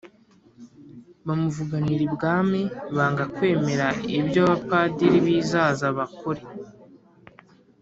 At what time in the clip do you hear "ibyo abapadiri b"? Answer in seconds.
4.19-5.27